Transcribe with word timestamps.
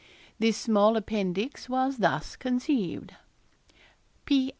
This 0.39 0.57
small 0.57 0.97
appendix 0.97 1.69
was 1.69 1.97
thus 1.97 2.35
conceived: 2.35 3.13
'P. 4.25 4.49